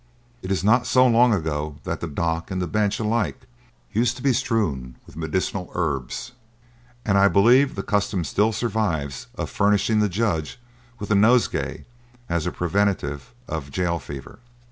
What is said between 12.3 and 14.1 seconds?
a preventive of jail